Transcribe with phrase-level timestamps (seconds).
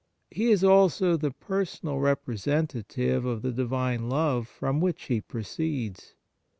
[0.31, 6.15] He is also the personal representative of the Divine Love from which He proceeds.